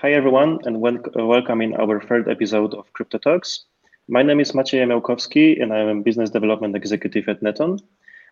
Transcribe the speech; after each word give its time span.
Hi, 0.00 0.12
everyone, 0.12 0.60
and 0.64 0.80
wel 0.80 0.98
uh, 1.18 1.26
welcome 1.26 1.60
in 1.60 1.74
our 1.74 2.00
third 2.00 2.28
episode 2.28 2.72
of 2.72 2.92
Crypto 2.92 3.18
Talks. 3.18 3.64
My 4.06 4.22
name 4.22 4.38
is 4.38 4.52
Maciej 4.52 4.78
Jamiołkowski, 4.78 5.60
and 5.60 5.72
I'm 5.72 5.88
a 5.88 6.02
business 6.02 6.30
development 6.30 6.76
executive 6.76 7.28
at 7.28 7.42
Nethone. 7.42 7.80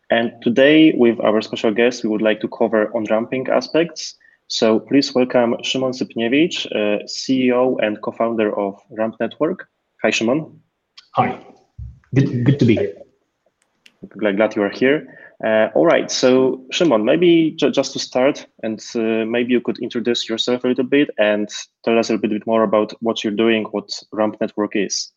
And 0.08 0.30
today, 0.42 0.92
with 0.92 1.18
our 1.18 1.42
special 1.42 1.72
guest, 1.72 2.04
we 2.04 2.10
would 2.10 2.22
like 2.22 2.40
to 2.42 2.48
cover 2.48 2.94
on-ramping 2.94 3.48
aspects. 3.48 4.14
So 4.46 4.78
please 4.78 5.12
welcome 5.12 5.56
Szymon 5.64 5.92
Sypniewicz, 5.92 6.66
uh, 6.66 7.02
CEO 7.06 7.76
and 7.82 8.00
co-founder 8.00 8.56
of 8.56 8.80
Ramp 8.90 9.16
Network. 9.18 9.68
Hi, 10.02 10.12
Szymon. 10.12 10.56
Hi. 11.16 11.36
Good, 12.14 12.44
good 12.44 12.60
to 12.60 12.64
be 12.64 12.76
here. 12.76 12.94
Glad, 14.16 14.36
glad 14.36 14.54
you 14.54 14.62
are 14.62 14.70
here. 14.70 15.18
Uh, 15.44 15.68
all 15.74 15.84
right, 15.84 16.10
so 16.10 16.64
Szymon, 16.72 17.04
maybe 17.04 17.54
ju 17.58 17.70
just 17.70 17.92
to 17.92 17.98
start, 17.98 18.46
and 18.62 18.82
uh, 18.94 19.26
maybe 19.26 19.52
you 19.52 19.60
could 19.60 19.78
introduce 19.80 20.28
yourself 20.28 20.64
a 20.64 20.68
little 20.68 20.84
bit 20.84 21.10
and 21.18 21.48
tell 21.84 21.98
us 21.98 22.08
a 22.08 22.14
little 22.14 22.30
bit 22.30 22.46
more 22.46 22.62
about 22.62 22.92
what 23.00 23.22
you're 23.22 23.34
doing, 23.34 23.64
what 23.64 23.90
Ramp 24.12 24.36
Network 24.40 24.74
is. 24.74 25.12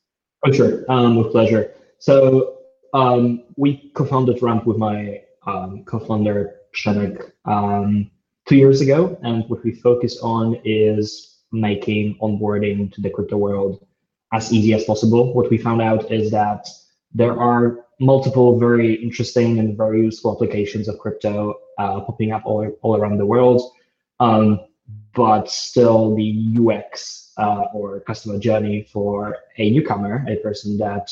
Oh, 0.46 0.52
sure, 0.52 0.84
um, 0.90 1.16
with 1.16 1.32
pleasure. 1.32 1.74
So 2.00 2.58
um, 2.94 3.44
we 3.56 3.92
co-founded 3.96 4.42
Ramp 4.42 4.66
with 4.66 4.78
my 4.78 5.22
um, 5.48 5.84
co-founder 5.86 6.56
Przemek 6.76 7.32
um, 7.46 8.12
two 8.48 8.58
years 8.58 8.82
ago, 8.82 9.18
and 9.24 9.46
what 9.48 9.64
we 9.64 9.72
focus 9.72 10.20
on 10.22 10.60
is 10.66 11.38
making 11.54 12.18
onboarding 12.22 12.92
to 12.94 13.02
the 13.02 13.10
crypto 13.10 13.38
world 13.38 13.86
as 14.34 14.52
easy 14.52 14.74
as 14.74 14.84
possible. 14.84 15.34
What 15.34 15.50
we 15.50 15.58
found 15.58 15.82
out 15.82 16.12
is 16.12 16.30
that 16.32 16.68
there 17.14 17.40
are 17.40 17.86
multiple 18.00 18.58
very 18.58 18.94
interesting 18.96 19.60
and 19.60 19.76
very 19.76 20.02
useful 20.02 20.34
applications 20.34 20.88
of 20.88 20.98
crypto 21.00 21.56
uh, 21.78 22.00
popping 22.02 22.32
up 22.32 22.46
all, 22.46 22.70
all 22.82 22.96
around 22.96 23.18
the 23.18 23.26
world. 23.26 23.62
Um, 24.20 24.62
but 25.14 25.50
still 25.50 26.16
the 26.16 26.56
UX 26.58 27.34
uh, 27.38 27.66
or 27.74 28.00
customer 28.02 28.38
journey 28.40 28.88
for 28.92 29.38
a 29.58 29.70
newcomer, 29.72 30.26
a 30.28 30.38
person 30.38 30.78
that 30.78 31.12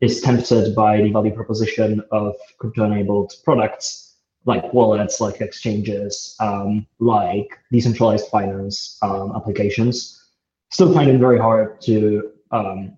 is 0.00 0.20
tempted 0.20 0.74
by 0.74 1.00
the 1.00 1.10
value 1.10 1.32
proposition 1.32 2.02
of 2.10 2.34
crypto-enabled 2.58 3.34
products 3.44 4.16
like 4.46 4.72
wallets, 4.74 5.20
like 5.20 5.40
exchanges, 5.40 6.36
um, 6.40 6.86
like 6.98 7.48
decentralized 7.72 8.28
finance 8.28 8.98
um, 9.02 9.32
applications, 9.34 10.22
still 10.70 10.92
find 10.92 11.08
it 11.08 11.18
very 11.18 11.38
hard 11.38 11.80
to 11.80 12.30
um, 12.50 12.96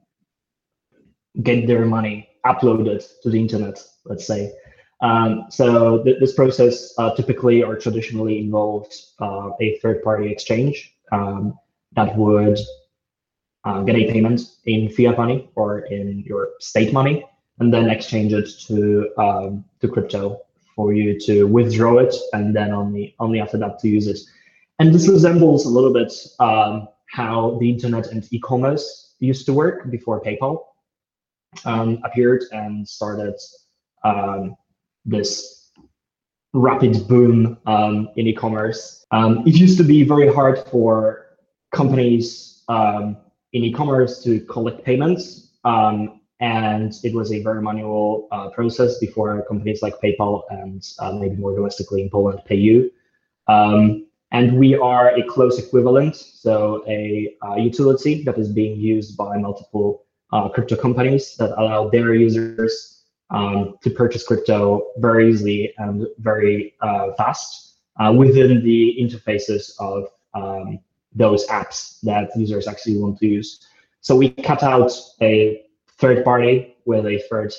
get 1.43 1.67
their 1.67 1.85
money 1.85 2.29
uploaded 2.53 3.05
to 3.23 3.31
the 3.31 3.39
internet, 3.39 3.83
let's 4.05 4.27
say. 4.27 4.53
Um, 5.01 5.47
so 5.51 6.03
th 6.05 6.17
this 6.21 6.35
process 6.41 6.75
uh, 7.01 7.11
typically 7.19 7.59
or 7.67 7.77
traditionally 7.77 8.37
involved 8.47 8.93
uh, 9.21 9.51
a 9.65 9.79
third-party 9.81 10.27
exchange 10.35 10.77
um, 11.13 11.59
that 11.99 12.17
would 12.17 12.59
uh, 13.67 13.81
get 13.83 13.97
a 13.97 14.11
payment 14.13 14.41
in 14.65 14.89
fiat 14.89 15.17
money 15.19 15.39
or 15.55 15.81
in 15.97 16.25
your 16.31 16.43
state 16.61 16.93
money, 16.93 17.17
and 17.59 17.69
then 17.75 17.91
exchange 17.91 18.33
it 18.41 18.49
to 18.69 18.79
um, 19.25 19.65
to 19.81 19.87
crypto 19.95 20.23
for 20.75 20.93
you 20.99 21.19
to 21.29 21.35
withdraw 21.57 21.99
it, 21.99 22.15
and 22.33 22.55
then 22.57 22.71
only 22.73 23.15
only 23.19 23.39
after 23.45 23.59
that 23.59 23.79
to 23.81 23.89
use 23.89 24.07
it. 24.07 24.21
And 24.79 24.95
this 24.95 25.09
resembles 25.09 25.67
a 25.67 25.73
little 25.77 25.93
bit 26.01 26.13
um, 26.39 26.89
how 27.19 27.57
the 27.61 27.69
internet 27.75 28.07
and 28.13 28.21
e-commerce 28.31 29.15
used 29.21 29.47
to 29.47 29.53
work 29.53 29.91
before 29.91 30.21
PayPal 30.21 30.55
um, 31.65 32.01
appeared 32.05 32.45
and 32.53 32.87
started 32.87 33.35
um, 34.05 34.57
this 35.05 35.71
rapid 36.53 37.07
boom 37.07 37.59
um, 37.67 38.09
in 38.17 38.27
e-commerce. 38.27 39.05
Um, 39.11 39.47
it 39.47 39.55
used 39.55 39.77
to 39.79 39.85
be 39.85 40.03
very 40.03 40.33
hard 40.33 40.59
for 40.71 41.37
companies 41.73 42.65
um, 42.69 43.17
in 43.53 43.65
e-commerce 43.65 44.23
to 44.25 44.41
collect 44.41 44.85
payments, 44.85 45.51
um, 45.65 46.21
and 46.41 46.95
it 47.03 47.15
was 47.15 47.33
a 47.33 47.43
very 47.43 47.63
manual 47.63 48.29
uh, 48.33 48.49
process 48.51 48.99
before 48.99 49.45
companies 49.47 49.83
like 49.83 49.95
PayPal 50.01 50.43
and 50.51 50.87
uh, 50.99 51.13
maybe 51.13 51.37
more 51.37 51.55
domestically 51.55 52.03
in 52.03 52.11
Poland 52.11 52.41
PayU. 52.49 52.91
and 54.33 54.59
we 54.59 54.75
are 54.75 55.15
a 55.17 55.23
close 55.23 55.59
equivalent, 55.59 56.17
so 56.17 56.85
a 56.89 57.37
uh, 57.47 57.55
utility 57.55 58.25
that 58.25 58.37
is 58.39 58.49
being 58.49 58.79
used 58.79 59.17
by 59.17 59.39
multiple 59.39 60.06
uh, 60.33 60.49
crypto 60.49 60.77
companies 60.77 61.37
that 61.37 61.51
allow 61.59 61.89
their 61.89 62.15
users 62.15 63.05
um, 63.31 63.77
to 63.83 63.91
purchase 63.91 64.25
crypto 64.25 64.93
very 64.99 65.31
easily 65.31 65.73
and 65.79 66.07
very 66.19 66.75
uh, 66.81 67.13
fast 67.17 67.75
uh, 68.01 68.13
within 68.13 68.63
the 68.63 68.97
interfaces 69.01 69.73
of 69.81 70.09
um, 70.35 70.79
those 71.15 71.47
apps 71.47 72.01
that 72.03 72.31
users 72.37 72.69
actually 72.69 72.99
want 72.99 73.19
to 73.19 73.27
use. 73.27 73.67
So 74.01 74.15
we 74.15 74.31
cut 74.31 74.63
out 74.63 74.93
a 75.21 75.65
third 75.99 76.25
party 76.25 76.77
with 76.85 77.07
a 77.07 77.19
third 77.31 77.53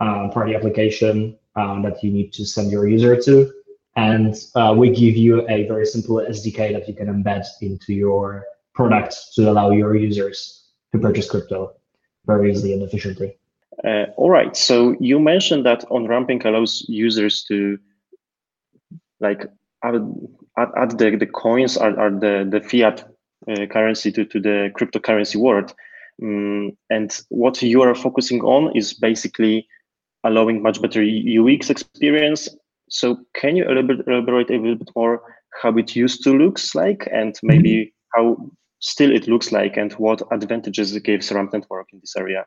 uh, 0.00 0.28
party 0.28 0.54
application 0.54 1.38
um, 1.56 1.82
that 1.82 2.02
you 2.02 2.10
need 2.10 2.32
to 2.32 2.44
send 2.44 2.72
your 2.72 2.88
user 2.88 3.20
to. 3.22 3.52
And 3.96 4.34
uh, 4.56 4.74
we 4.76 4.90
give 4.90 5.16
you 5.16 5.48
a 5.48 5.68
very 5.68 5.86
simple 5.86 6.16
SDK 6.16 6.72
that 6.72 6.88
you 6.88 6.94
can 6.94 7.06
embed 7.06 7.46
into 7.60 7.94
your 7.94 8.44
product 8.74 9.14
to 9.34 9.48
allow 9.48 9.70
your 9.70 9.94
users 9.94 10.64
to 10.92 10.98
purchase 10.98 11.30
crypto 11.30 11.74
very 12.26 12.50
easily 12.50 12.72
and 12.72 12.82
efficiently. 12.82 13.36
Uh, 13.82 14.06
all 14.16 14.30
right. 14.30 14.56
So 14.56 14.96
you 15.00 15.18
mentioned 15.18 15.66
that 15.66 15.84
on 15.90 16.06
ramping 16.06 16.44
allows 16.46 16.84
users 16.88 17.44
to 17.44 17.78
like 19.20 19.46
add, 19.82 19.94
add, 20.56 20.68
add 20.76 20.98
the, 20.98 21.16
the 21.16 21.26
coins 21.26 21.76
or, 21.76 21.98
or 21.98 22.10
the, 22.10 22.46
the 22.50 22.60
fiat 22.60 23.04
uh, 23.48 23.66
currency 23.66 24.12
to, 24.12 24.24
to 24.24 24.40
the 24.40 24.70
cryptocurrency 24.78 25.36
world. 25.36 25.74
Um, 26.22 26.76
and 26.90 27.16
what 27.28 27.60
you 27.60 27.82
are 27.82 27.94
focusing 27.94 28.40
on 28.42 28.76
is 28.76 28.94
basically 28.94 29.66
allowing 30.22 30.62
much 30.62 30.80
better 30.80 31.02
UX 31.02 31.70
experience. 31.70 32.48
So 32.88 33.18
can 33.34 33.56
you 33.56 33.64
elaborate 33.64 34.50
a 34.50 34.56
little 34.56 34.76
bit 34.76 34.90
more 34.94 35.22
how 35.62 35.76
it 35.76 35.96
used 35.96 36.22
to 36.24 36.36
looks 36.36 36.74
like 36.74 37.08
and 37.12 37.38
maybe 37.42 37.74
mm 37.74 37.84
-hmm. 37.84 37.92
how 38.14 38.50
still 38.84 39.10
it 39.10 39.26
looks 39.26 39.50
like 39.50 39.78
and 39.78 39.92
what 39.94 40.20
advantages 40.30 40.94
it 40.94 41.04
gives 41.04 41.32
Ramp 41.32 41.52
Network 41.52 41.88
in 41.92 42.00
this 42.00 42.14
area? 42.16 42.44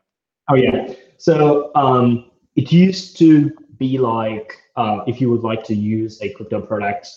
Oh 0.48 0.54
yeah, 0.54 0.94
so 1.18 1.72
um, 1.74 2.30
it 2.54 2.72
used 2.72 3.18
to 3.18 3.50
be 3.76 3.98
like 3.98 4.56
uh, 4.76 5.00
if 5.06 5.20
you 5.20 5.30
would 5.30 5.42
like 5.42 5.64
to 5.64 5.74
use 5.74 6.22
a 6.22 6.32
crypto 6.34 6.60
product, 6.60 7.08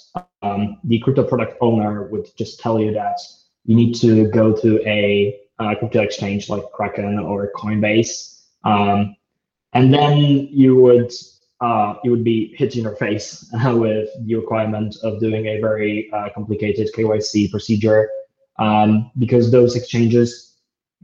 um, 0.42 0.80
the 0.84 1.00
crypto 1.00 1.24
product 1.24 1.56
owner 1.62 2.08
would 2.10 2.28
just 2.36 2.60
tell 2.60 2.80
you 2.80 2.92
that 2.94 3.20
you 3.66 3.76
need 3.76 3.94
to 3.94 4.28
go 4.30 4.54
to 4.54 4.82
a 4.90 5.40
uh, 5.60 5.76
crypto 5.76 6.02
exchange 6.02 6.50
like 6.50 6.64
Kraken 6.74 7.20
or 7.20 7.52
Coinbase, 7.56 8.42
um, 8.64 9.16
and 9.74 9.94
then 9.94 10.18
you 10.52 10.76
would 10.78 11.14
uh, 11.62 11.94
you 12.04 12.10
would 12.10 12.24
be 12.24 12.56
hit 12.58 12.76
in 12.76 12.84
your 12.84 12.96
face 12.96 13.48
with 13.66 14.10
the 14.26 14.36
requirement 14.36 14.96
of 15.04 15.20
doing 15.20 15.46
a 15.46 15.62
very 15.62 16.12
uh, 16.12 16.30
complicated 16.34 16.90
KYC 16.98 17.52
procedure 17.52 18.10
um, 18.62 19.12
because 19.18 19.52
those 19.52 19.76
exchanges 19.76 20.58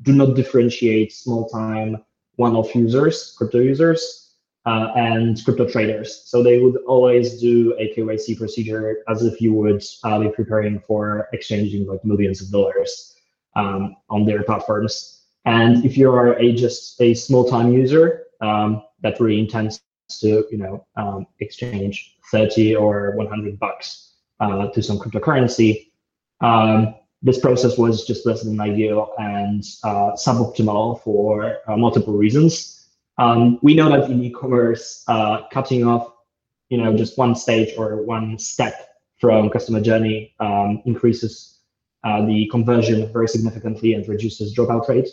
do 0.03 0.13
not 0.13 0.35
differentiate 0.35 1.11
small 1.11 1.49
time 1.49 2.03
one-off 2.35 2.75
users, 2.75 3.33
crypto 3.35 3.59
users, 3.59 4.35
uh, 4.67 4.91
and 4.95 5.43
crypto 5.43 5.67
traders. 5.67 6.21
So 6.25 6.43
they 6.43 6.59
would 6.59 6.77
always 6.85 7.41
do 7.41 7.75
a 7.79 7.91
KYC 7.95 8.37
procedure 8.37 9.03
as 9.09 9.23
if 9.23 9.41
you 9.41 9.53
would 9.53 9.83
uh, 10.03 10.19
be 10.19 10.29
preparing 10.29 10.79
for 10.81 11.27
exchanging 11.33 11.87
like 11.87 12.05
millions 12.05 12.41
of 12.41 12.51
dollars 12.51 13.15
um, 13.55 13.95
on 14.09 14.23
their 14.23 14.43
platforms. 14.43 15.23
And 15.45 15.83
if 15.83 15.97
you 15.97 16.11
are 16.11 16.33
a 16.37 16.53
just 16.53 17.01
a 17.01 17.15
small-time 17.15 17.73
user 17.73 18.25
um, 18.39 18.83
that 19.01 19.19
really 19.19 19.39
intends 19.39 19.81
to, 20.19 20.45
you 20.51 20.57
know, 20.57 20.85
um, 20.95 21.25
exchange 21.39 22.17
30 22.31 22.75
or 22.75 23.15
100 23.15 23.57
bucks 23.57 24.13
uh, 24.41 24.67
to 24.67 24.83
some 24.83 24.99
cryptocurrency, 24.99 25.87
um, 26.41 26.93
this 27.21 27.39
process 27.39 27.77
was 27.77 28.05
just 28.05 28.25
less 28.25 28.43
than 28.43 28.59
ideal 28.59 29.13
and 29.17 29.63
uh, 29.83 30.11
suboptimal 30.13 31.01
for 31.01 31.57
uh, 31.67 31.75
multiple 31.75 32.13
reasons. 32.13 32.87
Um, 33.17 33.59
we 33.63 33.73
know 33.73 33.89
that 33.89 34.09
in 34.09 34.23
e-commerce, 34.23 35.03
uh, 35.07 35.47
cutting 35.51 35.85
off, 35.85 36.13
you 36.69 36.77
know, 36.77 36.95
just 36.95 37.17
one 37.17 37.35
stage 37.35 37.73
or 37.77 38.03
one 38.03 38.37
step 38.37 38.89
from 39.19 39.49
customer 39.49 39.81
journey 39.81 40.35
um, 40.39 40.81
increases 40.85 41.59
uh, 42.03 42.23
the 42.25 42.47
conversion 42.51 43.11
very 43.11 43.27
significantly 43.27 43.93
and 43.93 44.07
reduces 44.07 44.55
dropout 44.55 44.87
rate. 44.87 45.09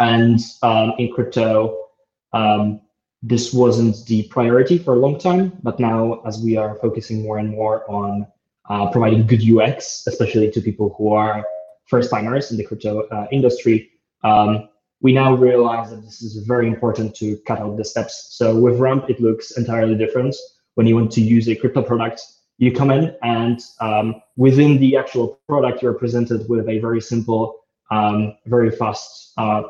And 0.00 0.40
um, 0.62 0.94
in 0.98 1.12
crypto, 1.12 1.86
um, 2.32 2.80
this 3.22 3.52
wasn't 3.52 4.04
the 4.06 4.24
priority 4.24 4.78
for 4.78 4.94
a 4.94 4.98
long 4.98 5.18
time, 5.18 5.56
but 5.62 5.78
now 5.78 6.20
as 6.26 6.42
we 6.42 6.56
are 6.56 6.74
focusing 6.76 7.22
more 7.22 7.38
and 7.38 7.50
more 7.50 7.88
on 7.90 8.26
uh, 8.68 8.90
providing 8.90 9.26
good 9.26 9.42
UX, 9.42 10.06
especially 10.06 10.50
to 10.50 10.60
people 10.60 10.94
who 10.96 11.12
are 11.12 11.44
first 11.86 12.10
timers 12.10 12.50
in 12.50 12.56
the 12.56 12.64
crypto 12.64 13.02
uh, 13.08 13.26
industry. 13.30 13.90
Um, 14.24 14.68
we 15.00 15.12
now 15.12 15.34
realize 15.34 15.90
that 15.90 16.02
this 16.02 16.22
is 16.22 16.44
very 16.46 16.66
important 16.66 17.14
to 17.16 17.36
cut 17.46 17.60
out 17.60 17.76
the 17.76 17.84
steps. 17.84 18.28
So 18.30 18.58
with 18.58 18.78
Ramp, 18.78 19.08
it 19.08 19.20
looks 19.20 19.56
entirely 19.56 19.94
different. 19.94 20.34
When 20.74 20.86
you 20.86 20.96
want 20.96 21.12
to 21.12 21.20
use 21.20 21.48
a 21.48 21.54
crypto 21.54 21.82
product, 21.82 22.22
you 22.58 22.72
come 22.72 22.90
in 22.90 23.14
and 23.22 23.60
um, 23.80 24.22
within 24.36 24.78
the 24.78 24.96
actual 24.96 25.38
product, 25.48 25.82
you're 25.82 25.94
presented 25.94 26.48
with 26.48 26.68
a 26.68 26.78
very 26.78 27.00
simple, 27.00 27.60
um, 27.90 28.36
very 28.46 28.70
fast 28.70 29.32
uh, 29.36 29.62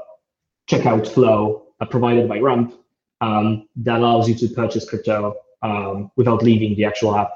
checkout 0.70 1.06
flow 1.06 1.66
uh, 1.80 1.86
provided 1.86 2.28
by 2.28 2.38
Ramp 2.38 2.74
um, 3.20 3.68
that 3.76 3.98
allows 3.98 4.28
you 4.28 4.34
to 4.36 4.48
purchase 4.54 4.88
crypto 4.88 5.34
um, 5.62 6.10
without 6.16 6.42
leaving 6.42 6.76
the 6.76 6.84
actual 6.84 7.16
app. 7.16 7.30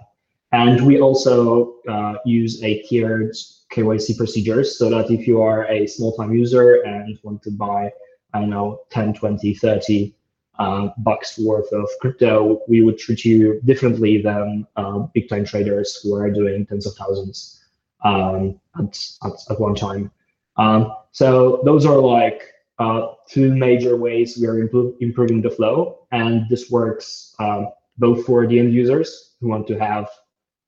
And 0.52 0.84
we 0.84 1.00
also 1.00 1.76
uh, 1.88 2.14
use 2.24 2.62
a 2.62 2.82
tiered 2.82 3.34
KYC 3.72 4.16
procedures 4.16 4.76
so 4.76 4.90
that 4.90 5.10
if 5.10 5.26
you 5.26 5.40
are 5.40 5.66
a 5.66 5.86
small 5.86 6.16
time 6.16 6.34
user 6.34 6.82
and 6.82 7.18
want 7.22 7.42
to 7.44 7.52
buy, 7.52 7.92
I 8.34 8.40
don't 8.40 8.50
know, 8.50 8.80
10, 8.90 9.14
20, 9.14 9.54
30 9.54 10.14
um, 10.58 10.92
bucks 10.98 11.38
worth 11.38 11.72
of 11.72 11.88
crypto, 12.00 12.60
we 12.68 12.82
would 12.82 12.98
treat 12.98 13.24
you 13.24 13.60
differently 13.64 14.20
than 14.20 14.66
uh, 14.76 14.98
big 15.14 15.28
time 15.28 15.44
traders 15.44 16.00
who 16.02 16.14
are 16.14 16.30
doing 16.30 16.66
tens 16.66 16.86
of 16.86 16.94
thousands 16.94 17.64
um, 18.04 18.60
at, 18.78 18.98
at, 19.24 19.32
at, 19.50 19.60
one 19.60 19.74
time. 19.74 20.10
Um, 20.56 20.92
so 21.12 21.62
those 21.64 21.86
are 21.86 21.98
like 21.98 22.42
uh, 22.80 23.12
two 23.28 23.54
major 23.54 23.96
ways 23.96 24.36
we 24.38 24.46
are 24.48 24.58
improving 24.58 25.40
the 25.40 25.50
flow. 25.50 26.06
And 26.10 26.48
this 26.48 26.70
works 26.70 27.34
um, 27.38 27.68
both 27.98 28.26
for 28.26 28.46
the 28.46 28.58
end 28.58 28.74
users 28.74 29.36
who 29.40 29.48
want 29.48 29.66
to 29.68 29.78
have 29.78 30.08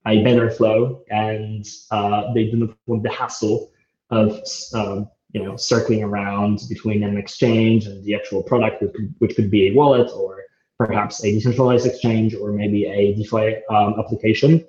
a 0.06 0.22
better 0.25 0.50
flow 0.50 1.02
and 1.10 1.66
uh, 1.90 2.32
they 2.34 2.44
do 2.50 2.56
not 2.56 2.76
want 2.87 3.02
the 3.02 3.10
hassle 3.10 3.70
of 4.10 4.40
um, 4.75 5.08
you 5.32 5.43
know 5.43 5.56
circling 5.56 6.02
around 6.02 6.60
between 6.69 7.02
an 7.02 7.16
exchange 7.16 7.87
and 7.87 8.04
the 8.04 8.14
actual 8.14 8.43
product, 8.43 8.82
which 8.82 8.93
could, 8.93 9.14
which 9.19 9.37
could 9.37 9.50
be 9.50 9.69
a 9.69 9.72
wallet 9.72 10.10
or 10.14 10.43
perhaps 10.78 11.25
a 11.25 11.32
decentralized 11.32 11.87
exchange 11.87 12.34
or 12.34 12.52
maybe 12.52 12.87
a 12.87 13.14
DeFi 13.14 13.56
um, 13.70 13.94
application 13.99 14.64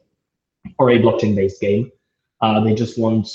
or 0.79 0.91
a 0.91 0.99
blockchain-based 0.99 1.59
game. 1.59 1.91
Uh, 2.41 2.59
they 2.63 2.73
just 2.73 2.97
want 2.97 3.27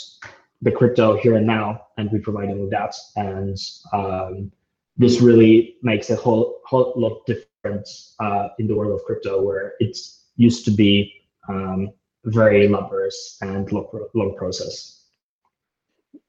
the 0.63 0.71
crypto 0.71 1.17
here 1.17 1.37
and 1.37 1.47
now, 1.47 1.87
and 1.97 2.11
we 2.11 2.19
provide 2.19 2.49
them 2.49 2.61
with 2.61 2.71
that. 2.71 2.95
And 3.17 3.57
um, 3.93 4.53
this 4.97 5.21
really 5.21 5.77
makes 5.83 6.11
a 6.11 6.17
whole 6.17 6.61
whole 6.65 6.93
lot 6.97 7.27
different 7.27 7.89
uh, 8.21 8.49
in 8.59 8.67
the 8.67 8.75
world 8.75 8.93
of 8.93 9.05
crypto, 9.05 9.43
where 9.43 9.75
it 9.81 9.97
used 10.37 10.65
to 10.65 10.71
be 10.71 11.18
um, 11.49 11.89
very 12.25 12.69
laborious 12.69 13.39
and 13.41 13.71
long, 13.73 13.89
long 14.15 14.37
process. 14.37 15.05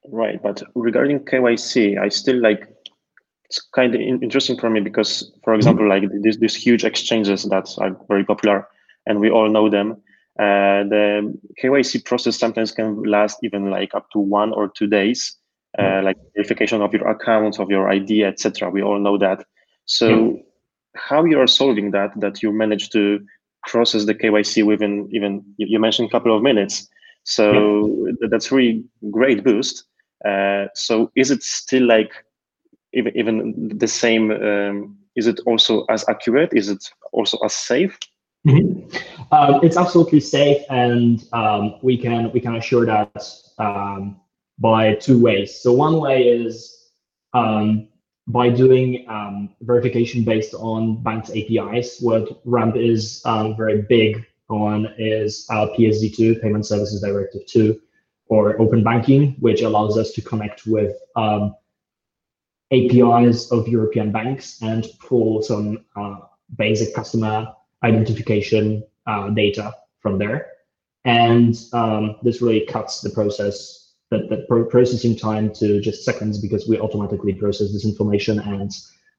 Right, 0.07 0.41
but 0.41 0.63
regarding 0.75 1.19
KYC, 1.19 1.99
I 1.99 2.09
still 2.09 2.41
like 2.41 2.67
it's 3.45 3.61
kind 3.73 3.95
of 3.95 4.01
interesting 4.01 4.57
for 4.59 4.69
me 4.69 4.79
because, 4.79 5.31
for 5.43 5.55
example, 5.55 5.87
like 5.87 6.03
these 6.21 6.37
these 6.37 6.55
huge 6.55 6.83
exchanges 6.83 7.43
that 7.43 7.73
are 7.79 7.97
very 8.07 8.23
popular 8.23 8.67
and 9.05 9.19
we 9.19 9.29
all 9.29 9.49
know 9.49 9.69
them. 9.69 9.97
Uh, 10.39 10.87
the 10.87 11.37
KYC 11.61 12.05
process 12.05 12.37
sometimes 12.37 12.71
can 12.71 13.03
last 13.03 13.39
even 13.43 13.69
like 13.69 13.93
up 13.93 14.09
to 14.11 14.19
one 14.19 14.53
or 14.53 14.69
two 14.69 14.87
days, 14.87 15.35
uh, 15.77 16.01
like 16.03 16.15
verification 16.35 16.81
of 16.81 16.93
your 16.93 17.07
account, 17.09 17.59
of 17.59 17.69
your 17.69 17.89
ID, 17.89 18.23
etc. 18.23 18.69
We 18.69 18.81
all 18.81 18.99
know 18.99 19.17
that. 19.17 19.43
So, 19.85 20.39
how 20.95 21.25
you 21.25 21.39
are 21.39 21.47
solving 21.47 21.91
that? 21.91 22.11
That 22.19 22.41
you 22.41 22.51
manage 22.53 22.89
to 22.91 23.19
process 23.67 24.05
the 24.05 24.15
KYC 24.15 24.65
within 24.65 25.09
even 25.11 25.43
you 25.57 25.79
mentioned 25.79 26.07
a 26.07 26.11
couple 26.11 26.35
of 26.35 26.41
minutes. 26.41 26.87
So 27.23 28.07
that's 28.29 28.51
really 28.51 28.83
great 29.11 29.43
boost. 29.43 29.83
Uh, 30.25 30.65
so 30.73 31.11
is 31.15 31.31
it 31.31 31.43
still 31.43 31.85
like 31.85 32.11
even, 32.93 33.15
even 33.15 33.77
the 33.77 33.87
same? 33.87 34.31
Um, 34.31 34.97
is 35.15 35.27
it 35.27 35.39
also 35.45 35.85
as 35.89 36.07
accurate? 36.09 36.53
Is 36.53 36.69
it 36.69 36.83
also 37.11 37.37
as 37.39 37.53
safe? 37.53 37.97
Mm-hmm. 38.47 38.97
Uh, 39.31 39.59
it's 39.61 39.75
absolutely 39.77 40.21
safe, 40.21 40.63
and 40.69 41.23
um, 41.33 41.75
we 41.81 41.97
can 41.97 42.31
we 42.31 42.39
can 42.39 42.55
assure 42.55 42.85
that 42.85 43.11
um, 43.57 44.19
by 44.57 44.95
two 44.95 45.21
ways. 45.21 45.59
So 45.59 45.73
one 45.73 45.99
way 45.99 46.23
is 46.23 46.89
um, 47.33 47.89
by 48.29 48.49
doing 48.49 49.05
um, 49.09 49.49
verification 49.61 50.23
based 50.23 50.53
on 50.53 51.01
banks 51.03 51.31
APIs. 51.31 51.99
What 51.99 52.39
Ramp 52.45 52.75
is 52.77 53.21
um, 53.25 53.57
very 53.57 53.81
big 53.81 54.25
on 54.49 54.93
is 54.97 55.45
uh, 55.49 55.67
PSD2, 55.77 56.41
Payment 56.41 56.65
Services 56.65 57.01
Directive 57.01 57.45
2, 57.47 57.79
or 58.27 58.59
open 58.61 58.83
banking, 58.83 59.35
which 59.39 59.63
allows 59.63 59.97
us 59.97 60.11
to 60.13 60.21
connect 60.21 60.67
with 60.67 60.95
um, 61.15 61.55
APIs 62.71 63.51
of 63.51 63.67
European 63.67 64.11
banks 64.11 64.61
and 64.61 64.85
pull 64.99 65.41
some 65.41 65.85
uh, 65.95 66.19
basic 66.55 66.93
customer 66.93 67.51
identification 67.83 68.83
uh, 69.07 69.29
data 69.31 69.73
from 70.01 70.19
there. 70.19 70.51
And 71.05 71.55
um, 71.73 72.17
this 72.21 72.41
really 72.41 72.65
cuts 72.65 73.01
the 73.01 73.09
process, 73.09 73.78
that 74.11 74.29
the 74.29 74.65
processing 74.69 75.15
time 75.15 75.53
to 75.53 75.79
just 75.79 76.03
seconds 76.03 76.39
because 76.39 76.67
we 76.67 76.79
automatically 76.79 77.33
process 77.33 77.71
this 77.71 77.85
information 77.85 78.39
and 78.39 78.71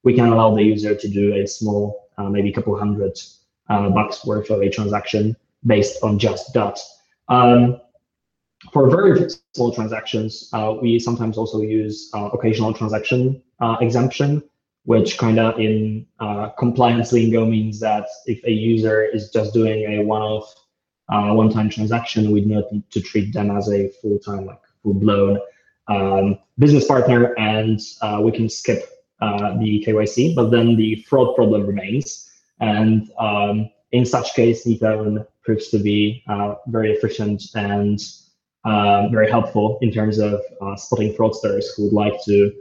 we 0.03 0.15
can 0.15 0.29
allow 0.29 0.55
the 0.55 0.63
user 0.63 0.95
to 0.95 1.09
do 1.09 1.35
a 1.35 1.47
small, 1.47 2.09
uh, 2.19 2.29
maybe 2.29 2.51
a 2.51 2.53
couple 2.53 2.77
hundred 2.77 3.17
uh, 3.69 3.89
bucks 3.91 4.25
worth 4.27 4.51
of 4.51 4.61
a 4.63 4.69
transaction 4.69 5.37
based 5.65 6.03
on 6.03 6.19
just 6.19 6.53
that. 6.55 6.79
Um, 7.29 7.81
for 8.73 8.91
very 8.91 9.29
small 9.55 9.73
transactions, 9.73 10.51
uh, 10.53 10.75
we 10.83 10.99
sometimes 10.99 11.39
also 11.39 11.63
use 11.63 12.11
uh, 12.13 12.31
occasional 12.33 12.75
transaction 12.75 13.43
uh, 13.61 13.77
exemption, 13.81 14.43
which 14.85 15.19
kind 15.19 15.39
of 15.39 15.59
in 15.59 16.07
uh, 16.19 16.49
compliance 16.59 17.13
lingo 17.13 17.47
means 17.47 17.79
that 17.81 18.07
if 18.27 18.43
a 18.45 18.51
user 18.51 19.03
is 19.03 19.31
just 19.31 19.55
doing 19.55 20.01
a 20.01 20.05
one-off, 20.05 20.53
one-time 21.09 21.71
transaction, 21.71 22.33
we 22.33 22.41
do 22.41 22.49
not 22.49 22.73
need 22.73 22.91
to 22.91 23.01
treat 23.01 23.33
them 23.33 23.51
as 23.51 23.71
a 23.71 23.89
full-time, 24.01 24.47
like 24.47 24.61
full-blown 24.83 25.39
um, 25.89 26.39
business 26.59 26.87
partner, 26.87 27.35
and 27.39 27.81
uh, 28.03 28.21
we 28.23 28.33
can 28.33 28.49
skip 28.49 28.85
the 29.21 29.85
KYC. 29.87 30.35
But 30.35 30.51
then 30.51 30.77
the 30.77 31.05
fraud 31.09 31.35
problem 31.35 31.67
remains, 31.67 32.31
and 32.61 33.11
um, 33.19 33.71
in 33.93 34.05
such 34.05 34.35
case, 34.35 34.67
Nethone 34.67 35.27
proves 35.43 35.69
to 35.69 35.79
be 35.79 36.25
very 36.69 36.93
efficient 36.93 37.43
and 37.55 38.01
uh, 38.65 39.09
very 39.09 39.31
helpful 39.31 39.79
in 39.81 39.91
terms 39.91 40.19
of 40.19 40.41
uh, 40.61 40.77
spotting 40.77 41.15
fraudsters 41.15 41.65
who 41.75 41.85
would 41.85 41.93
like 41.95 42.23
to, 42.25 42.53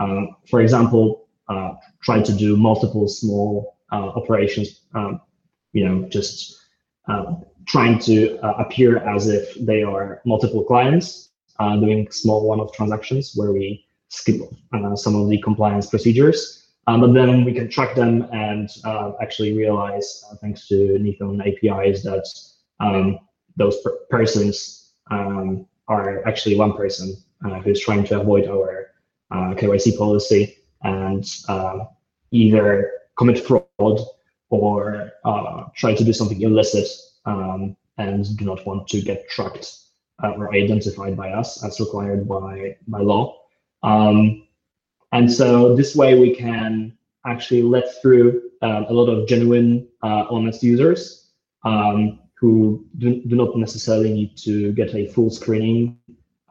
uh, 0.00 0.22
for 0.50 0.60
example, 0.60 1.28
uh, 1.48 1.74
try 2.02 2.20
to 2.20 2.32
do 2.32 2.56
multiple 2.56 3.06
small 3.06 3.76
uh, 3.92 4.08
operations, 4.16 4.80
um, 4.94 5.20
you 5.72 5.88
know, 5.88 6.08
just 6.08 6.60
trying 7.66 7.98
to 7.98 8.36
appear 8.58 8.98
as 9.08 9.28
if 9.28 9.54
they 9.54 9.82
are 9.82 10.20
multiple 10.26 10.64
clients 10.64 11.30
doing 11.58 12.10
small 12.10 12.46
one-off 12.46 12.72
transactions 12.72 13.32
where 13.34 13.52
we 13.52 13.84
skip 14.08 14.40
some 14.94 15.14
of 15.14 15.28
the 15.28 15.40
compliance 15.42 15.88
procedures. 15.88 16.64
Um, 16.86 17.00
but 17.00 17.14
then 17.14 17.44
we 17.44 17.52
can 17.52 17.70
track 17.70 17.94
them 17.94 18.28
and 18.32 18.68
uh, 18.84 19.12
actually 19.22 19.56
realize, 19.56 20.24
uh, 20.30 20.36
thanks 20.36 20.68
to 20.68 20.98
Nethone 21.00 21.40
APIs, 21.40 22.02
that 22.02 22.26
um, 22.80 23.18
those 23.56 23.80
per 23.80 23.96
persons 24.10 24.92
um, 25.10 25.66
are 25.88 26.26
actually 26.26 26.56
one 26.56 26.74
person 26.74 27.16
uh, 27.44 27.60
who's 27.60 27.80
trying 27.80 28.04
to 28.04 28.20
avoid 28.20 28.48
our 28.48 28.90
uh, 29.30 29.54
KYC 29.54 29.96
policy 29.96 30.58
and 30.82 31.24
uh, 31.48 31.84
either 32.32 32.90
commit 33.16 33.44
fraud 33.46 34.00
or 34.50 35.12
uh, 35.24 35.64
try 35.74 35.94
to 35.94 36.04
do 36.04 36.12
something 36.12 36.40
illicit 36.42 36.88
um, 37.24 37.76
and 37.96 38.36
do 38.36 38.44
not 38.44 38.66
want 38.66 38.86
to 38.88 39.00
get 39.00 39.28
tracked 39.30 39.83
uh, 40.22 40.32
or 40.32 40.54
identified 40.54 41.16
by 41.16 41.30
us 41.30 41.64
as 41.64 41.80
required 41.80 42.28
by, 42.28 42.76
by 42.88 43.00
law. 43.00 43.36
Um, 43.82 44.46
and 45.12 45.30
so 45.30 45.74
this 45.74 45.94
way 45.94 46.18
we 46.18 46.34
can 46.34 46.96
actually 47.26 47.62
let 47.62 48.00
through 48.00 48.50
um, 48.62 48.86
a 48.88 48.92
lot 48.92 49.08
of 49.08 49.28
genuine, 49.28 49.88
uh, 50.02 50.24
honest 50.30 50.62
users 50.62 51.30
um, 51.64 52.20
who 52.34 52.84
do, 52.98 53.22
do 53.22 53.36
not 53.36 53.56
necessarily 53.56 54.12
need 54.12 54.36
to 54.38 54.72
get 54.72 54.94
a 54.94 55.08
full 55.08 55.30
screening 55.30 55.98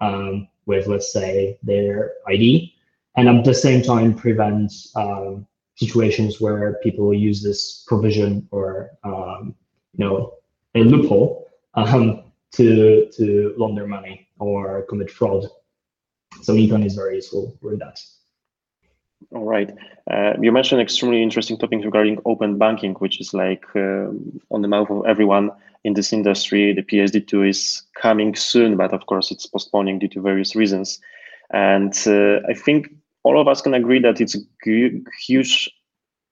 um, 0.01 0.48
with, 0.65 0.88
let's 0.88 1.12
say, 1.12 1.58
their 1.62 2.13
ID, 2.27 2.74
and 3.15 3.27
at 3.29 3.43
the 3.43 3.53
same 3.53 3.82
time 3.82 4.13
prevent 4.13 4.72
um, 4.96 5.46
situations 5.75 6.39
where 6.39 6.79
people 6.84 7.13
use 7.13 7.41
this 7.41 7.84
provision 7.88 8.48
or 8.51 8.91
um, 9.03 9.55
you 9.93 10.05
know 10.05 10.34
a 10.75 10.79
loophole 10.79 11.50
um, 11.75 12.32
to 12.53 13.10
to 13.17 13.53
launder 13.57 13.88
money 13.88 14.27
or 14.39 14.83
commit 14.83 15.12
fraud. 15.12 15.45
So 16.41 16.53
Nethone 16.53 16.86
is 16.86 16.95
very 16.95 17.15
useful 17.15 17.57
for 17.62 17.75
that. 17.77 18.00
All 19.31 19.45
right. 19.45 19.72
Uh, 20.12 20.33
you 20.41 20.51
mentioned 20.51 20.81
extremely 20.81 21.24
interesting 21.24 21.57
topics 21.57 21.86
regarding 21.86 22.19
open 22.25 22.57
banking, 22.57 22.93
which 22.95 23.19
is 23.19 23.33
like 23.33 23.63
uh, 23.75 24.07
on 24.51 24.62
the 24.62 24.67
mouth 24.67 24.89
of 24.89 25.05
everyone 25.05 25.51
in 25.83 25.93
this 25.93 26.13
industry. 26.13 26.74
The 26.74 26.83
PSD2 26.83 27.50
is 27.50 27.83
coming 28.00 28.36
soon, 28.36 28.77
but 28.77 28.93
of 28.93 29.05
course 29.05 29.31
it's 29.31 29.48
postponing 29.48 30.00
due 30.00 30.10
to 30.10 30.22
various 30.22 30.55
reasons. 30.55 31.00
And 31.51 31.93
uh, 32.05 32.39
I 32.50 32.53
think 32.53 32.89
all 33.24 33.39
of 33.39 33.48
us 33.48 33.62
can 33.62 33.74
agree 33.74 34.00
that 34.00 34.19
it's 34.22 34.36
a 34.36 34.39
huge 35.25 35.72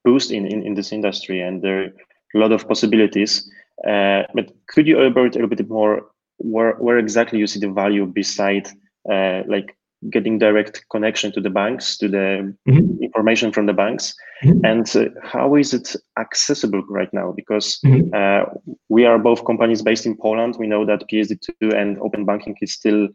boost 0.03 0.31
in, 0.31 0.45
in, 0.45 0.63
in 0.63 0.73
this 0.73 0.91
industry 0.91 1.41
and 1.41 1.61
there 1.61 1.83
are 1.83 1.93
a 2.35 2.37
lot 2.37 2.51
of 2.51 2.67
possibilities. 2.67 3.49
Uh, 3.87 4.23
but 4.33 4.51
could 4.67 4.87
you 4.87 4.99
elaborate 4.99 5.35
a 5.35 5.39
little 5.39 5.55
bit 5.55 5.69
more 5.69 6.10
where 6.43 6.74
where 6.74 6.98
exactly 6.98 7.39
you 7.39 7.48
see 7.48 7.60
the 7.60 7.69
value 7.69 8.05
beside 8.05 8.67
uh, 9.12 9.43
like 9.48 9.75
getting 10.10 10.39
direct 10.39 10.83
connection 10.89 11.31
to 11.31 11.39
the 11.39 11.50
banks, 11.50 11.95
to 11.98 12.07
the 12.07 12.55
mm-hmm. 12.67 13.03
information 13.03 13.51
from 13.51 13.67
the 13.67 13.74
banks, 13.74 14.15
mm-hmm. 14.43 14.65
and 14.65 14.95
uh, 14.95 15.10
how 15.24 15.55
is 15.55 15.74
it 15.74 15.95
accessible 16.17 16.83
right 16.89 17.13
now? 17.13 17.31
Because 17.31 17.79
mm-hmm. 17.86 18.10
uh, 18.13 18.51
we 18.89 19.05
are 19.05 19.19
both 19.19 19.45
companies 19.45 19.81
based 19.81 20.05
in 20.05 20.17
Poland. 20.17 20.55
We 20.57 20.67
know 20.67 20.86
that 20.86 21.07
PSD2 21.12 21.74
and 21.74 22.00
open 22.00 22.25
banking 22.25 22.55
is 22.62 22.74
still 22.74 23.10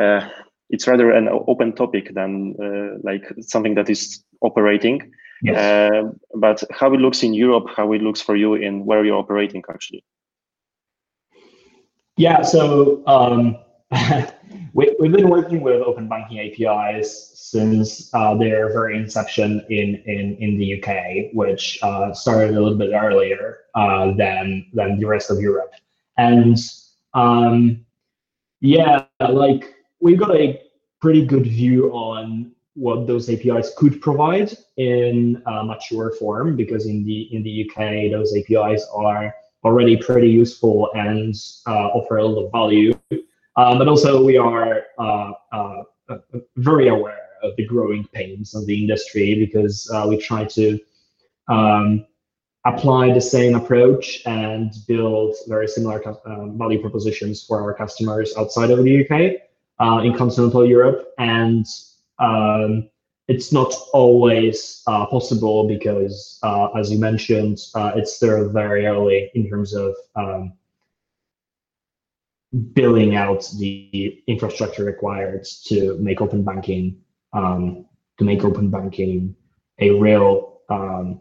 uh, 0.00 0.28
it's 0.70 0.86
rather 0.86 1.10
an 1.10 1.28
open 1.28 1.74
topic 1.74 2.14
than 2.14 2.56
uh, 2.60 2.98
like 3.02 3.24
something 3.40 3.74
that 3.74 3.90
is 3.90 4.24
operating. 4.40 5.12
Yes. 5.42 5.56
Uh, 5.56 6.10
but 6.34 6.64
how 6.70 6.92
it 6.94 7.00
looks 7.00 7.22
in 7.22 7.34
Europe, 7.34 7.66
how 7.76 7.92
it 7.92 8.02
looks 8.02 8.20
for 8.20 8.34
you 8.34 8.54
in 8.54 8.86
where 8.86 9.04
you're 9.04 9.18
operating 9.18 9.62
actually. 9.68 10.04
Yeah, 12.16 12.42
so 12.42 13.02
um, 13.06 13.58
we, 14.72 14.86
have 14.86 15.12
been 15.12 15.28
working 15.28 15.60
with 15.62 15.82
open 15.82 16.08
banking 16.08 16.38
APIs 16.38 17.32
since 17.34 18.12
uh, 18.14 18.34
their 18.34 18.72
very 18.72 18.96
inception 18.96 19.64
in, 19.68 19.96
in, 20.06 20.36
in 20.36 20.58
the 20.58 20.80
UK, 20.80 21.34
which 21.34 21.78
uh, 21.82 22.12
started 22.12 22.50
a 22.50 22.60
little 22.60 22.78
bit 22.78 22.92
earlier 22.94 23.60
uh, 23.74 24.12
than, 24.12 24.66
than 24.72 24.98
the 24.98 25.06
rest 25.06 25.30
of 25.30 25.40
Europe. 25.40 25.72
And 26.16 26.56
um, 27.14 27.84
yeah, 28.60 29.04
like 29.20 29.74
we've 30.00 30.18
got 30.18 30.36
a 30.36 30.62
pretty 31.00 31.26
good 31.26 31.46
view 31.46 31.90
on 31.92 32.52
what 32.74 33.06
those 33.06 33.28
APIs 33.28 33.72
could 33.76 34.00
provide 34.00 34.56
in 34.76 35.42
a 35.46 35.64
mature 35.64 36.12
form, 36.18 36.56
because 36.56 36.86
in 36.86 37.04
the 37.04 37.34
in 37.34 37.42
the 37.42 37.68
UK, 37.68 38.10
those 38.10 38.36
APIs 38.36 38.86
are 38.92 39.34
already 39.64 39.96
pretty 39.96 40.28
useful 40.28 40.90
and 40.94 41.34
uh, 41.66 41.88
offer 41.88 42.18
a 42.18 42.24
lot 42.24 42.44
of 42.44 42.52
value. 42.52 42.92
Um, 43.56 43.78
but 43.78 43.88
also 43.88 44.24
we 44.24 44.36
are 44.36 44.82
uh, 44.98 45.32
uh, 45.52 45.82
uh, 46.08 46.18
very 46.56 46.88
aware 46.88 47.28
of 47.42 47.54
the 47.56 47.64
growing 47.66 48.06
pains 48.12 48.54
of 48.54 48.66
the 48.66 48.80
industry 48.80 49.34
because 49.34 49.90
uh, 49.92 50.06
we 50.08 50.16
try 50.16 50.44
to 50.44 50.78
um, 51.48 52.06
apply 52.66 53.12
the 53.12 53.20
same 53.20 53.54
approach 53.54 54.22
and 54.26 54.72
build 54.88 55.34
very 55.46 55.68
similar 55.68 56.02
value 56.56 56.80
propositions 56.80 57.44
for 57.44 57.60
our 57.60 57.74
customers 57.74 58.34
outside 58.38 58.70
of 58.70 58.82
the 58.82 59.04
UK 59.04 60.02
in 60.04 60.16
continental 60.16 60.66
Europe. 60.66 61.12
And 61.18 61.66
um, 62.18 62.88
it's 63.26 63.52
not 63.52 63.74
always 63.92 64.82
uh, 64.86 65.06
possible 65.06 65.66
because, 65.66 66.38
uh, 66.42 66.68
as 66.72 66.90
you 66.90 66.98
mentioned, 66.98 67.58
uh, 67.74 67.92
it's 67.96 68.14
still 68.16 68.48
very 68.48 68.86
early 68.86 69.30
in 69.34 69.48
terms 69.48 69.74
of 69.74 69.94
um, 70.14 70.52
building 72.72 73.16
out 73.16 73.48
the 73.58 74.22
infrastructure 74.26 74.84
required 74.84 75.46
to 75.64 75.96
make 75.98 76.20
open 76.20 76.42
banking 76.42 77.00
um, 77.32 77.86
to 78.18 78.24
make 78.24 78.44
open 78.44 78.70
banking 78.70 79.34
a 79.80 79.90
real 79.90 80.60
um, 80.68 81.20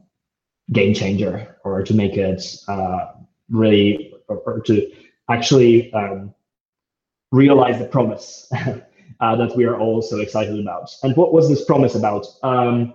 game 0.72 0.94
changer 0.94 1.58
or 1.64 1.82
to 1.82 1.94
make 1.94 2.18
it 2.18 2.44
uh, 2.68 3.14
really 3.50 4.14
or, 4.28 4.38
or, 4.38 4.60
to 4.60 4.92
actually 5.30 5.92
um, 5.94 6.34
realize 7.32 7.80
the 7.80 7.86
promise 7.86 8.52
uh, 9.20 9.36
that 9.36 9.56
we 9.56 9.66
are 9.66 9.80
all 9.80 10.02
so 10.02 10.20
excited 10.20 10.60
about. 10.60 10.90
And 11.04 11.16
what 11.16 11.34
was 11.34 11.50
this 11.50 11.64
promise 11.66 11.96
about? 11.96 12.26
Um, 12.44 12.94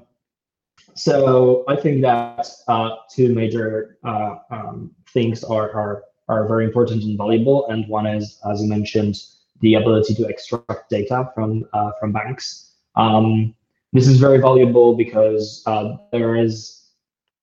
so 0.94 1.64
I 1.68 1.76
think 1.76 2.02
that 2.02 2.48
uh, 2.66 2.90
two 3.14 3.34
major 3.34 3.98
uh, 4.04 4.36
um, 4.50 4.94
things 5.12 5.44
are, 5.44 5.70
are 5.70 6.04
are 6.28 6.46
very 6.46 6.64
important 6.64 7.02
and 7.04 7.16
valuable. 7.16 7.66
And 7.68 7.88
one 7.88 8.06
is, 8.06 8.38
as 8.50 8.60
you 8.62 8.68
mentioned, 8.68 9.16
the 9.60 9.74
ability 9.74 10.14
to 10.16 10.26
extract 10.26 10.90
data 10.90 11.30
from 11.34 11.64
uh, 11.72 11.92
from 11.98 12.12
banks. 12.12 12.72
Um, 12.96 13.54
this 13.92 14.06
is 14.06 14.18
very 14.18 14.38
valuable 14.38 14.94
because 14.94 15.62
uh, 15.66 15.96
there 16.12 16.36
is 16.36 16.82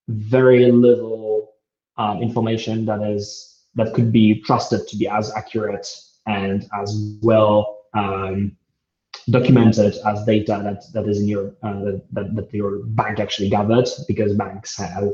very 0.08 0.72
little 0.72 1.54
um, 1.98 2.22
information 2.22 2.86
that 2.86 3.02
is 3.02 3.64
that 3.76 3.94
could 3.94 4.12
be 4.12 4.42
trusted 4.42 4.88
to 4.88 4.98
be 4.98 5.08
as 5.08 5.34
accurate 5.36 5.88
and 6.28 6.68
as 6.80 7.18
well 7.22 7.75
um, 7.96 8.56
documented 9.30 9.96
as 10.06 10.24
data 10.26 10.62
that 10.64 10.84
that 10.94 11.08
is 11.10 11.20
in 11.20 11.28
your 11.28 11.48
uh, 11.64 11.98
that, 12.12 12.36
that 12.36 12.54
your 12.54 12.84
bank 12.86 13.20
actually 13.20 13.50
gathered 13.50 13.88
because 14.08 14.34
banks 14.34 14.78
have 14.78 15.10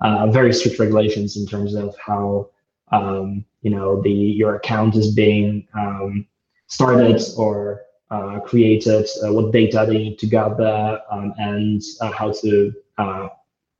uh, 0.00 0.26
very 0.26 0.52
strict 0.52 0.78
regulations 0.78 1.36
in 1.36 1.46
terms 1.46 1.74
of 1.74 1.94
how 2.04 2.50
um, 2.92 3.44
you 3.62 3.70
know 3.70 4.02
the 4.02 4.10
your 4.10 4.56
account 4.56 4.94
is 4.96 5.14
being 5.14 5.66
um, 5.74 6.26
started 6.66 7.22
or 7.38 7.82
uh, 8.10 8.38
created, 8.40 9.08
uh, 9.24 9.32
what 9.32 9.50
data 9.52 9.84
they 9.88 9.98
need 9.98 10.18
to 10.18 10.26
gather, 10.26 11.00
um, 11.10 11.32
and 11.38 11.82
uh, 12.00 12.12
how 12.12 12.30
to 12.30 12.72
uh, 12.98 13.28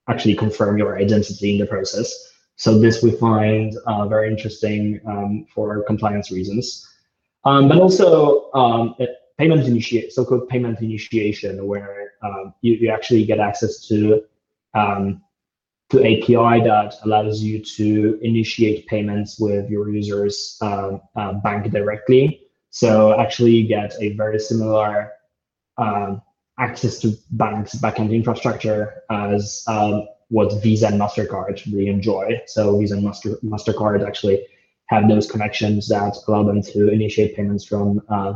actually 0.08 0.34
confirm 0.34 0.78
your 0.78 0.98
identity 0.98 1.52
in 1.52 1.58
the 1.58 1.66
process. 1.66 2.32
So 2.56 2.78
this 2.78 3.02
we 3.02 3.12
find 3.12 3.74
very 4.08 4.30
interesting 4.30 5.00
um, 5.06 5.46
for 5.54 5.82
compliance 5.84 6.30
reasons, 6.30 6.88
um, 7.44 7.68
but 7.68 7.78
also 7.78 8.50
um, 8.52 8.94
payment 9.38 9.82
so-called 10.12 10.48
payment 10.48 10.80
initiation, 10.80 11.66
where 11.66 12.12
you, 12.60 12.74
you 12.74 12.88
actually 12.90 13.24
get 13.24 13.38
access 13.38 13.86
to 13.88 14.24
um, 14.74 15.22
to 15.90 16.00
API 16.00 16.64
that 16.64 16.94
allows 17.04 17.42
you 17.42 17.62
to 17.62 18.18
initiate 18.22 18.86
payments 18.86 19.38
with 19.38 19.68
your 19.70 19.90
user's 19.90 20.56
uh, 20.60 20.98
uh, 21.14 21.34
bank 21.34 21.70
directly. 21.70 22.42
So 22.70 23.18
actually 23.20 23.52
you 23.52 23.68
get 23.68 23.94
a 24.00 24.14
very 24.14 24.40
similar 24.40 25.12
um, 25.78 26.22
access 26.58 26.98
to 27.00 27.12
banks 27.32 27.74
backend 27.76 28.12
infrastructure 28.12 29.02
as 29.10 29.62
um, 29.68 30.06
what 30.28 30.62
Visa 30.62 30.88
and 30.88 31.00
MasterCard 31.00 31.64
really 31.66 31.88
enjoy. 31.88 32.40
So 32.46 32.78
Visa 32.78 32.94
and 32.94 33.04
Master, 33.04 33.36
MasterCard 33.44 34.06
actually 34.06 34.46
have 34.86 35.08
those 35.08 35.30
connections 35.30 35.88
that 35.88 36.16
allow 36.28 36.42
them 36.42 36.62
to 36.62 36.88
initiate 36.90 37.36
payments 37.36 37.64
from 37.64 38.02
uh, 38.08 38.34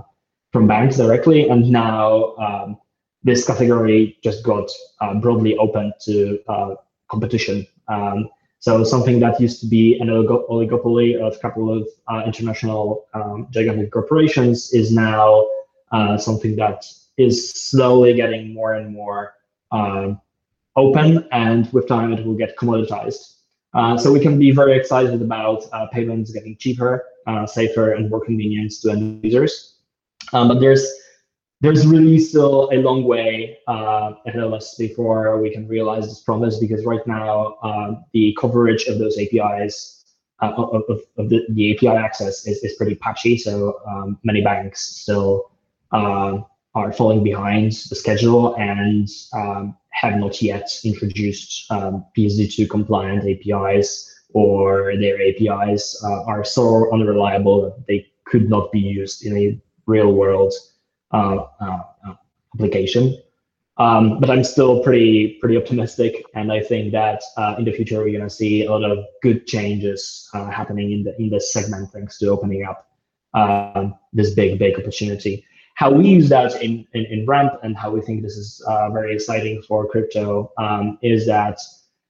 from 0.52 0.66
banks 0.66 0.96
directly. 0.96 1.48
And 1.48 1.70
now 1.70 2.34
um, 2.36 2.78
this 3.22 3.46
category 3.46 4.18
just 4.22 4.42
got 4.42 4.70
uh, 5.00 5.14
broadly 5.14 5.56
open 5.58 5.92
to 6.04 6.38
uh, 6.48 6.74
competition. 7.08 7.66
Um, 7.88 8.28
so 8.60 8.82
something 8.82 9.20
that 9.20 9.40
used 9.40 9.60
to 9.60 9.66
be 9.66 9.98
an 10.00 10.08
oligopoly 10.08 11.16
of 11.16 11.36
a 11.36 11.38
couple 11.38 11.72
of 11.72 11.86
uh, 12.08 12.22
international 12.26 13.06
um, 13.14 13.46
gigantic 13.50 13.92
corporations 13.92 14.72
is 14.72 14.92
now 14.92 15.46
uh, 15.92 16.18
something 16.18 16.56
that 16.56 16.84
is 17.18 17.50
slowly 17.52 18.14
getting 18.14 18.52
more 18.52 18.74
and 18.74 18.92
more 18.92 19.34
um, 19.70 20.20
open, 20.76 21.28
and 21.30 21.72
with 21.72 21.86
time 21.88 22.12
it 22.12 22.24
will 22.24 22.34
get 22.34 22.56
commoditized. 22.56 23.37
Uh, 23.74 23.96
so 23.96 24.12
we 24.12 24.20
can 24.20 24.38
be 24.38 24.50
very 24.50 24.76
excited 24.76 25.20
about 25.20 25.64
uh, 25.72 25.86
payments 25.88 26.30
getting 26.30 26.56
cheaper, 26.56 27.04
uh, 27.26 27.46
safer, 27.46 27.92
and 27.92 28.10
more 28.10 28.24
convenient 28.24 28.72
to 28.80 28.90
end 28.90 29.22
users. 29.22 29.74
Um, 30.32 30.48
but 30.48 30.60
there's 30.60 30.86
there's 31.60 31.86
really 31.86 32.18
still 32.20 32.70
a 32.72 32.76
long 32.76 33.02
way 33.04 33.58
uh, 33.66 34.12
ahead 34.26 34.42
of 34.42 34.52
us 34.52 34.76
before 34.76 35.40
we 35.40 35.50
can 35.50 35.66
realize 35.66 36.06
this 36.06 36.20
promise 36.20 36.58
because 36.58 36.84
right 36.84 37.04
now 37.06 37.56
uh, 37.62 37.94
the 38.12 38.36
coverage 38.40 38.84
of 38.84 38.98
those 39.00 39.18
APIs 39.18 40.04
uh, 40.40 40.52
of, 40.56 40.84
of 41.16 41.28
the, 41.28 41.44
the, 41.48 41.74
API 41.74 41.88
access 41.88 42.46
is, 42.46 42.62
is 42.62 42.74
pretty 42.76 42.94
patchy. 42.94 43.36
So 43.36 43.80
um, 43.88 44.18
many 44.22 44.40
banks 44.40 44.82
still 44.82 45.50
are 45.90 46.92
falling 46.92 47.24
behind 47.24 47.72
the 47.72 47.96
schedule 47.96 48.54
and 48.54 49.08
um, 49.32 49.76
have 50.00 50.16
not 50.16 50.40
yet 50.40 50.68
introduced 50.84 51.70
um, 51.70 52.04
PSD2 52.16 52.68
compliant 52.68 53.24
APIs 53.28 54.14
or 54.34 54.94
their 54.96 55.20
APIs 55.20 56.00
uh, 56.04 56.24
are 56.24 56.44
so 56.44 56.92
unreliable 56.92 57.62
that 57.62 57.86
they 57.86 58.06
could 58.24 58.48
not 58.48 58.70
be 58.70 58.80
used 58.80 59.24
in 59.24 59.36
a 59.36 59.60
real 59.86 60.12
world 60.12 60.52
uh, 61.12 61.46
uh, 61.60 61.80
uh, 62.06 62.14
application. 62.54 63.16
Um, 63.78 64.18
but 64.18 64.28
I'm 64.28 64.42
still 64.42 64.82
pretty 64.82 65.38
pretty 65.40 65.56
optimistic, 65.56 66.24
and 66.34 66.52
I 66.52 66.60
think 66.60 66.90
that 66.92 67.22
uh, 67.36 67.54
in 67.58 67.64
the 67.64 67.72
future 67.72 67.98
we're 67.98 68.10
going 68.18 68.28
to 68.28 68.30
see 68.30 68.64
a 68.64 68.72
lot 68.72 68.90
of 68.90 69.04
good 69.22 69.46
changes 69.46 70.28
uh, 70.34 70.50
happening 70.50 70.90
in 70.90 71.04
the 71.04 71.16
in 71.20 71.30
this 71.30 71.52
segment 71.52 71.92
thanks 71.92 72.18
to 72.18 72.26
opening 72.26 72.64
up 72.64 72.90
um, 73.34 73.94
this 74.12 74.34
big 74.34 74.58
big 74.58 74.76
opportunity. 74.78 75.44
How 75.78 75.92
we 75.92 76.08
use 76.08 76.28
that 76.30 76.60
in 76.60 76.84
in, 76.92 77.04
in 77.04 77.24
Ramp 77.24 77.52
and 77.62 77.76
how 77.76 77.92
we 77.92 78.00
think 78.00 78.22
this 78.22 78.36
is 78.36 78.60
uh, 78.66 78.90
very 78.90 79.14
exciting 79.14 79.62
for 79.62 79.86
crypto 79.86 80.50
um, 80.58 80.98
is 81.02 81.24
that 81.26 81.60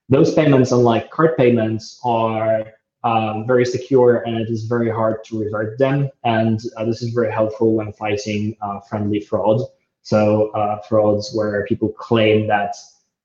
those 0.08 0.32
payments, 0.32 0.72
unlike 0.72 1.10
card 1.10 1.36
payments, 1.36 2.00
are 2.02 2.64
um, 3.04 3.46
very 3.46 3.66
secure 3.66 4.22
and 4.24 4.38
it 4.38 4.48
is 4.48 4.64
very 4.64 4.90
hard 4.90 5.22
to 5.24 5.44
revert 5.44 5.78
them. 5.78 6.08
And 6.24 6.58
uh, 6.78 6.86
this 6.86 7.02
is 7.02 7.10
very 7.12 7.30
helpful 7.30 7.74
when 7.74 7.92
fighting 7.92 8.56
uh, 8.62 8.80
friendly 8.88 9.20
fraud. 9.20 9.60
So 10.00 10.48
uh, 10.52 10.80
frauds 10.88 11.34
where 11.34 11.66
people 11.66 11.90
claim 11.90 12.46
that 12.46 12.74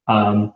um, 0.09 0.53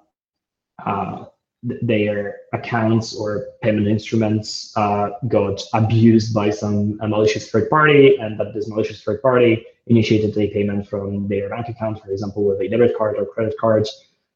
uh, 0.86 1.27
their 1.63 2.39
accounts 2.51 3.15
or 3.15 3.46
payment 3.62 3.88
instruments 3.88 4.75
uh, 4.75 5.12
got 5.29 5.62
abused 5.74 6.34
by 6.34 6.50
some 6.50 6.98
malicious 6.98 7.50
third 7.50 7.70
party, 7.70 8.17
and 8.17 8.38
that 8.38 8.53
this 8.53 8.67
malicious 8.67 9.01
third 9.01 9.22
party 9.22 9.65
initiated 9.89 10.38
a 10.38 10.48
payment 10.50 10.88
from 10.88 11.27
their 11.27 11.50
bank 11.50 11.70
account, 11.70 12.01
for 12.01 12.12
example, 12.12 12.44
with 12.44 12.60
a 12.62 12.67
debit 12.67 12.98
card 12.98 13.17
or 13.17 13.25
credit 13.25 13.56
card, 13.60 13.88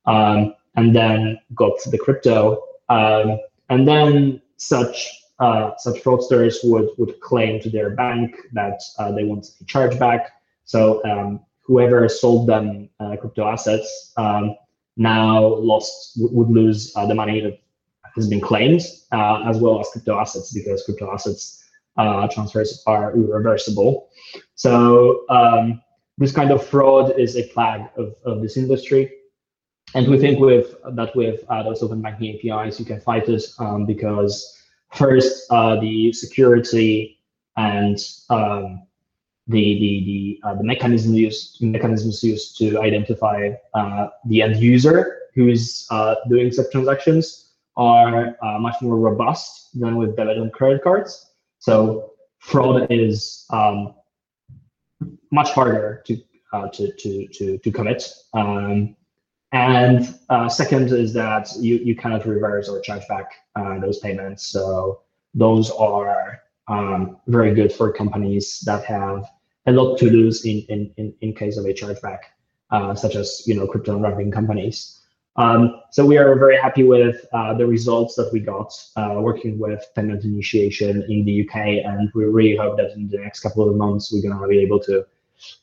um, 0.06 0.54
and 0.76 0.96
then 0.96 1.40
got 1.56 1.74
the 1.90 1.98
crypto. 1.98 2.64
Um, 2.90 3.40
and 3.70 3.88
then 3.88 4.42
such 4.58 5.10
uh, 5.40 5.72
such 5.78 6.04
fraudsters 6.04 6.58
would 6.64 6.90
would 6.98 7.20
claim 7.20 7.60
to 7.62 7.70
their 7.70 7.90
bank 7.90 8.36
that 8.54 8.82
uh, 9.00 9.12
they 9.12 9.24
want 9.24 9.46
a 9.60 9.64
chargeback. 9.66 10.28
So 10.66 11.04
um, 11.04 11.42
whoever 11.62 12.08
sold 12.08 12.48
them 12.48 12.90
uh, 13.00 13.16
crypto 13.18 13.48
assets 13.48 14.14
um, 14.18 14.56
now 14.98 15.40
lost 15.42 16.14
would 16.18 16.50
lose 16.50 16.94
uh, 16.96 17.06
the 17.06 17.16
money 17.16 17.42
that 17.42 17.60
has 18.16 18.28
been 18.28 18.42
claimed, 18.42 18.82
uh, 19.12 19.44
as 19.48 19.58
well 19.58 19.80
as 19.80 19.90
crypto 19.92 20.20
assets 20.20 20.54
because 20.54 20.84
crypto 20.84 21.12
assets 21.12 21.61
uh, 21.98 22.28
transfers 22.28 22.84
are 22.88 23.16
irreversible. 23.16 24.10
So 24.56 25.26
um, 25.30 25.82
this 26.18 26.32
kind 26.32 26.52
of 26.52 26.66
fraud 26.66 27.20
is 27.20 27.36
a 27.36 27.44
flag 27.44 27.90
of, 27.98 28.16
of 28.26 28.42
this 28.42 28.58
industry. 28.58 29.12
And 29.94 30.08
we 30.08 30.18
think 30.18 30.40
with 30.40 30.76
that 30.94 31.16
with 31.16 31.44
uh, 31.50 31.64
those 31.64 31.84
open 31.84 32.02
banking 32.02 32.36
APIs, 32.36 32.80
you 32.80 32.86
can 32.86 33.02
fight 33.02 33.28
it 33.28 33.44
um, 33.60 33.86
because 33.86 34.58
first, 34.94 35.52
uh, 35.52 35.80
the 35.80 36.14
security 36.14 37.20
and 37.58 37.98
um, 38.30 38.84
the 39.48 39.80
the 39.80 40.40
the, 40.42 40.48
uh, 40.48 40.56
the 40.56 40.64
mechanism 40.64 41.14
used 41.14 41.62
mechanisms 41.62 42.24
used 42.24 42.58
to 42.58 42.80
identify 42.80 43.50
uh, 43.74 44.08
the 44.28 44.42
end 44.42 44.58
user 44.58 45.18
who 45.36 45.48
is 45.48 45.88
uh, 45.92 46.16
doing 46.30 46.52
such 46.52 46.72
transactions 46.72 47.52
are 47.78 48.36
uh, 48.42 48.60
much 48.60 48.76
more 48.82 48.98
robust 48.98 49.78
than 49.80 49.96
with 49.96 50.16
debit 50.16 50.38
and 50.38 50.52
credit 50.54 50.84
cards. 50.84 51.31
So 51.62 52.14
fraud 52.40 52.88
is 52.90 53.46
um, 53.52 53.94
much 55.32 55.52
harder 55.52 56.04
to 56.08 56.18
uh, 56.54 56.68
to 56.70 56.92
to 56.92 57.28
to 57.28 57.58
to 57.60 57.72
commit. 57.72 58.12
Um, 58.34 58.96
and 59.54 60.16
uh, 60.30 60.50
second 60.50 60.92
is 60.92 61.14
that 61.14 61.50
you 61.60 61.76
you 61.76 61.96
cannot 61.96 62.26
reverse 62.26 62.68
or 62.68 62.82
charge 62.82 63.08
back 63.08 63.32
those 63.80 64.00
payments. 64.00 64.48
So 64.48 65.02
those 65.36 65.70
are 65.72 66.42
um, 66.68 67.18
very 67.28 67.54
good 67.54 67.72
for 67.72 67.94
companies 67.94 68.62
that 68.66 68.84
have 68.86 69.30
a 69.68 69.72
lot 69.72 70.00
to 70.00 70.10
lose 70.10 70.46
in 70.46 70.66
in 70.70 70.92
in, 70.98 71.14
in 71.22 71.36
case 71.36 71.58
of 71.58 71.66
a 71.66 71.74
chargeback, 71.74 72.22
uh, 72.72 72.96
such 72.96 73.16
as 73.16 73.44
you 73.46 73.54
know 73.54 73.68
crypto 73.68 73.96
on-ramping 73.96 74.32
companies. 74.32 75.01
Um, 75.38 75.82
so 75.92 76.06
we 76.06 76.18
are 76.18 76.36
very 76.36 76.58
happy 76.58 76.84
with 76.84 77.26
uh, 77.32 77.54
the 77.54 77.66
results 77.66 78.16
that 78.16 78.32
we 78.34 78.42
got 78.42 78.74
uh, 78.98 79.16
working 79.20 79.58
with 79.58 79.84
payment 79.96 80.24
initiation 80.26 81.04
in 81.10 81.24
the 81.24 81.48
UK, 81.48 81.56
and 81.86 82.12
we 82.14 82.26
really 82.26 82.58
hope 82.58 82.78
that 82.78 82.92
in 82.92 83.08
the 83.08 83.18
next 83.18 83.40
couple 83.40 83.70
of 83.70 83.76
months 83.76 84.12
we're 84.12 84.28
gonna 84.28 84.48
be 84.48 84.60
able 84.60 84.80
to 84.82 85.06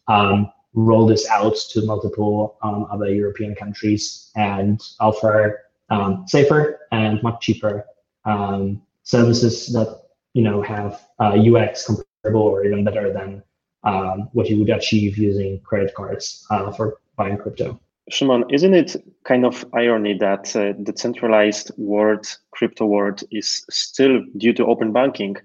um, 0.09 0.51
roll 0.75 1.07
this 1.07 1.29
out 1.29 1.57
to 1.71 1.85
multiple 1.85 2.57
um, 2.63 2.87
other 2.91 3.13
European 3.13 3.55
countries 3.55 4.31
and 4.37 4.81
offer 5.01 5.65
um, 5.91 6.25
safer 6.27 6.81
and 6.93 7.23
much 7.23 7.41
cheaper 7.41 7.85
um, 8.25 8.81
services 9.03 9.73
that 9.73 10.03
you 10.33 10.43
know 10.43 10.63
have 10.63 11.03
uh, 11.21 11.37
UX 11.37 11.87
comparable 11.87 12.43
or 12.43 12.65
even 12.65 12.85
better 12.85 13.13
than 13.13 13.43
um, 13.85 14.29
what 14.33 14.49
you 14.49 14.59
would 14.59 14.71
achieve 14.71 15.19
using 15.19 15.61
credit 15.61 15.95
cards 15.95 16.47
uh, 16.51 16.71
for 16.73 16.99
buying 17.17 17.37
crypto. 17.37 17.79
Szymon, 18.11 18.45
isn't 18.51 18.75
it 18.75 18.97
kind 19.25 19.45
of 19.45 19.65
irony 19.75 20.17
that 20.19 20.57
uh, 20.57 20.73
the 20.79 20.93
centralized 20.97 21.71
world, 21.77 22.27
crypto 22.53 22.87
world, 22.87 23.23
is 23.31 23.65
still 23.71 24.23
due 24.37 24.53
to 24.55 24.67
open 24.67 24.93
banking, 24.93 25.37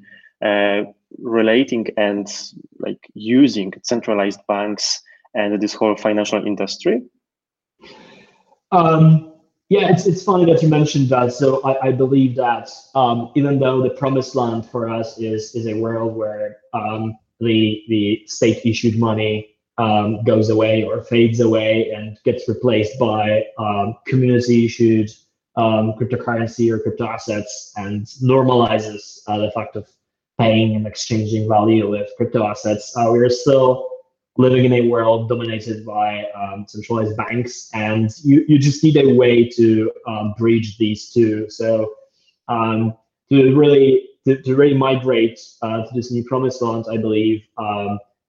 uh, 0.44 0.84
relating 1.20 1.88
and 1.98 2.28
like 2.80 3.10
using 3.14 3.74
centralized 3.84 4.40
banks 4.48 5.02
and 5.34 5.62
this 5.62 5.74
whole 5.74 5.96
financial 5.96 6.46
industry? 6.46 7.02
Um, 8.72 9.34
yeah, 9.70 9.90
it's, 9.90 10.06
it's 10.06 10.24
funny 10.24 10.46
that 10.52 10.62
you 10.62 10.70
mentioned 10.70 11.10
that. 11.10 11.34
So 11.34 11.62
I, 11.64 11.88
I 11.88 11.92
believe 11.92 12.36
that 12.36 12.70
um, 12.96 13.32
even 13.36 13.60
though 13.60 13.82
the 13.82 13.92
promised 13.92 14.36
land 14.36 14.66
for 14.66 14.90
us 14.90 15.18
is 15.18 15.56
is 15.56 15.68
a 15.68 15.74
world 15.74 16.16
where 16.16 16.58
um, 16.74 17.18
the 17.40 17.84
the 17.88 18.24
state 18.28 18.66
issued 18.66 18.98
money 19.00 19.53
um, 19.78 20.24
goes 20.24 20.50
away 20.50 20.84
or 20.84 21.04
fades 21.04 21.40
away 21.40 21.92
and 21.92 22.18
gets 22.24 22.48
replaced 22.48 22.98
by 23.00 23.46
um, 23.58 23.96
community 24.06 24.66
issued 24.66 25.10
um, 25.56 25.94
cryptocurrency 25.94 26.72
or 26.72 26.80
crypto 26.80 27.06
assets 27.06 27.74
and 27.78 28.06
normalizes 28.24 29.20
uh, 29.28 29.38
the 29.38 29.52
fact 29.52 29.76
of 29.76 29.88
paying 30.40 30.76
and 30.76 30.88
exchanging 30.88 31.48
value 31.48 31.90
with 31.90 32.10
crypto 32.18 32.46
assets. 32.46 32.96
Uh, 32.98 33.08
we're 33.10 33.30
still 33.30 33.88
living 34.38 34.66
in 34.66 34.74
a 34.74 34.88
world 34.88 35.30
dominated 35.30 35.86
by 35.86 36.26
um, 36.36 36.66
centralized 36.68 37.16
banks, 37.16 37.70
and 37.74 38.10
you, 38.24 38.44
you 38.48 38.58
just 38.58 38.84
need 38.84 38.98
a 38.98 39.14
way 39.14 39.48
to 39.48 39.92
um, 40.08 40.34
bridge 40.38 40.78
these 40.78 41.12
two. 41.12 41.48
So 41.50 41.94
um, 42.48 42.98
to 43.30 43.56
really 43.56 44.10
to, 44.26 44.42
to 44.42 44.56
really 44.56 44.74
migrate 44.74 45.40
uh, 45.62 45.84
to 45.86 45.90
this 45.94 46.12
new 46.12 46.24
promised 46.24 46.62
land, 46.62 46.86
I 46.90 46.98
believe 46.98 47.46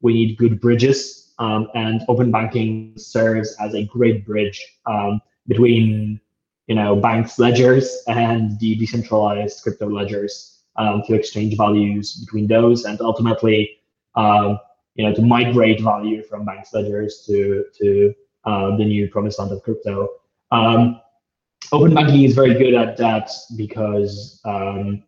we 0.03 0.13
need 0.13 0.37
good 0.37 0.61
bridges, 0.61 1.24
um, 1.39 1.69
and 1.75 2.03
open 2.09 2.31
banking 2.31 2.95
serves 2.97 3.57
as 3.61 3.75
a 3.75 3.85
great 3.85 4.25
bridge 4.27 4.65
um, 4.87 5.21
between 5.47 6.21
you 6.67 6.75
know 6.75 6.97
banks' 6.97 7.39
ledgers 7.39 8.03
and 8.09 8.59
the 8.61 8.75
decentralized 8.77 9.63
crypto 9.63 9.89
ledgers 9.89 10.61
um, 10.77 11.03
to 11.07 11.15
exchange 11.15 11.57
values 11.57 12.15
between 12.17 12.47
those, 12.47 12.85
and 12.85 13.01
ultimately 13.01 13.79
um, 14.15 14.59
you 14.95 15.05
know 15.05 15.15
to 15.15 15.23
migrate 15.23 15.81
value 15.81 16.23
from 16.23 16.45
banks' 16.45 16.73
ledgers 16.73 17.25
to 17.27 17.65
to 17.79 18.15
uh, 18.45 18.77
the 18.77 18.85
new 18.85 19.09
promised 19.09 19.39
land 19.39 19.53
of 19.53 19.63
crypto. 19.63 20.09
Um, 20.51 21.01
open 21.73 21.95
banking 21.95 22.23
is 22.23 22.35
very 22.35 22.55
good 22.55 22.75
at 22.75 22.97
that 22.99 23.31
because 23.57 24.41
um, 24.45 25.03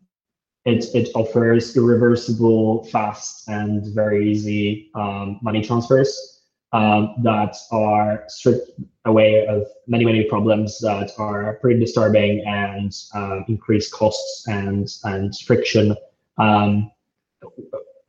it, 0.66 0.84
it 0.94 1.08
offers 1.14 1.76
irreversible, 1.76 2.84
fast, 2.86 3.48
and 3.48 3.86
very 3.94 4.30
easy 4.30 4.90
um, 4.94 5.38
money 5.40 5.62
transfers 5.62 6.42
um, 6.72 7.14
that 7.22 7.56
are 7.70 8.24
stripped 8.26 8.72
away 9.04 9.46
of 9.46 9.64
many, 9.86 10.04
many 10.04 10.24
problems 10.24 10.80
that 10.80 11.12
are 11.18 11.54
pretty 11.60 11.78
disturbing 11.78 12.44
and 12.46 12.92
uh, 13.14 13.40
increase 13.46 13.88
costs 13.88 14.46
and, 14.48 14.92
and 15.04 15.38
friction 15.38 15.96
um, 16.38 16.90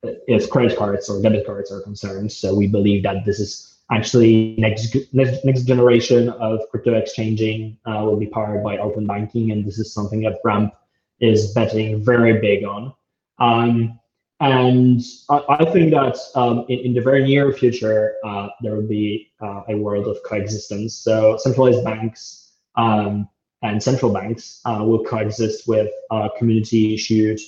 if 0.02 0.50
credit 0.50 0.76
cards 0.76 1.10
or 1.10 1.22
debit 1.22 1.46
cards 1.46 1.72
are 1.72 1.82
concerned. 1.82 2.32
So 2.32 2.56
we 2.56 2.68
believe 2.68 3.04
that 3.04 3.24
this 3.24 3.40
is 3.40 3.78
actually 3.92 4.56
next 4.58 4.96
next, 5.14 5.64
generation 5.64 6.30
of 6.30 6.62
crypto 6.72 6.96
exchanging 6.96 7.78
uh, 7.86 8.02
will 8.04 8.18
be 8.18 8.26
powered 8.26 8.64
by 8.64 8.80
open 8.80 9.06
banking, 9.06 9.52
and 9.52 9.64
this 9.64 9.78
is 9.78 9.94
something 9.94 10.22
that 10.22 10.40
Ramp 10.44 10.74
is 11.20 11.54
betting 11.54 12.04
very 12.04 12.40
big 12.40 12.64
on. 12.64 12.94
Um, 13.40 14.00
and 14.40 15.02
I, 15.30 15.42
I, 15.50 15.66
think 15.72 15.92
that 15.92 16.18
um, 16.36 16.66
in, 16.70 16.80
in, 16.80 16.94
the 16.94 17.02
very 17.02 17.24
near 17.24 17.52
future, 17.52 18.16
uh, 18.24 18.50
there 18.62 18.76
will 18.76 18.88
be 18.88 19.32
uh, 19.42 19.64
a 19.68 19.76
world 19.76 20.08
of 20.08 20.18
coexistence. 20.24 20.96
So 20.96 21.38
centralized 21.38 21.84
banks 21.84 22.52
um, 22.76 23.28
and 23.64 23.82
central 23.82 24.14
banks 24.14 24.62
uh, 24.66 24.84
will 24.84 25.04
coexist 25.04 25.68
with 25.68 25.92
uh, 26.12 26.30
community 26.38 26.94
issued 26.94 27.40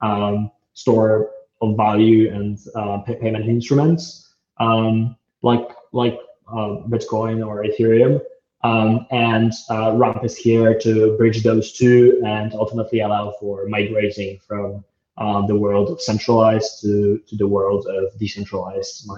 um, 0.00 0.50
store 0.72 1.32
of 1.60 1.76
value 1.76 2.32
and 2.32 2.58
uh, 2.74 2.98
pay 2.98 3.16
payment 3.16 3.46
instruments 3.46 4.28
um, 4.60 5.16
like 5.42 5.68
like 5.92 6.18
uh, 6.48 6.82
Bitcoin 6.88 7.46
or 7.46 7.64
Ethereum. 7.64 8.20
Um, 8.64 9.06
and 9.10 9.52
uh, 9.70 9.92
RAMP 9.94 10.24
is 10.24 10.36
here 10.36 10.78
to 10.80 11.16
bridge 11.16 11.42
those 11.42 11.72
two 11.72 12.20
and 12.26 12.52
ultimately 12.54 13.00
allow 13.00 13.34
for 13.38 13.66
migrating 13.68 14.40
from 14.46 14.84
um, 15.16 15.46
the 15.46 15.54
world 15.54 15.90
of 15.90 16.00
centralized 16.00 16.80
to, 16.82 17.20
to 17.28 17.36
the 17.36 17.46
world 17.46 17.86
of 17.86 18.18
decentralized 18.18 19.08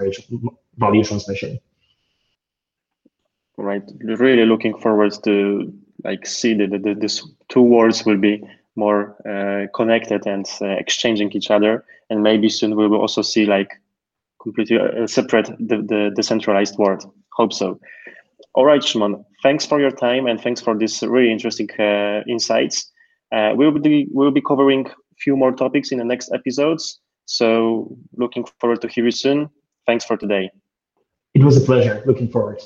value 0.77 1.03
transmission. 1.03 1.59
Right. 3.57 3.83
Really 4.03 4.45
looking 4.45 4.77
forward 4.77 5.13
to 5.23 5.73
like 6.03 6.25
see 6.25 6.53
that 6.55 6.71
the, 6.83 6.95
these 6.95 7.23
two 7.49 7.61
worlds 7.61 8.05
will 8.05 8.17
be 8.17 8.43
more 8.75 9.15
uh, 9.27 9.67
connected 9.75 10.25
and 10.25 10.45
uh, 10.61 10.65
exchanging 10.67 11.31
each 11.33 11.51
other. 11.51 11.85
And 12.09 12.23
maybe 12.23 12.49
soon 12.49 12.75
we 12.75 12.87
will 12.87 12.99
also 12.99 13.21
see 13.21 13.45
like 13.45 13.79
completely 14.41 14.79
uh, 14.79 15.05
separate 15.05 15.47
the, 15.59 15.77
the 15.77 16.11
decentralized 16.15 16.77
world. 16.77 17.11
Hope 17.33 17.53
so. 17.53 17.79
All 18.53 18.65
right, 18.65 18.81
Szymon, 18.81 19.23
thanks 19.43 19.65
for 19.65 19.79
your 19.79 19.91
time 19.91 20.27
and 20.27 20.39
thanks 20.41 20.59
for 20.59 20.77
this 20.77 21.01
really 21.03 21.31
interesting 21.31 21.69
uh, 21.79 22.21
insights. 22.27 22.91
Uh, 23.31 23.53
we'll 23.55 23.71
be 23.71 24.07
we'll 24.11 24.31
be 24.31 24.41
covering 24.41 24.87
a 24.87 25.15
few 25.19 25.37
more 25.37 25.53
topics 25.53 25.91
in 25.91 25.99
the 25.99 26.03
next 26.03 26.31
episodes. 26.33 26.99
So 27.25 27.95
looking 28.17 28.45
forward 28.59 28.81
to 28.81 28.89
hear 28.89 29.05
you 29.05 29.11
soon. 29.11 29.49
Thanks 29.87 30.03
for 30.03 30.17
today. 30.17 30.49
It 31.33 31.43
was 31.43 31.55
a 31.55 31.61
pleasure. 31.61 32.03
Looking 32.05 32.29
forward. 32.29 32.61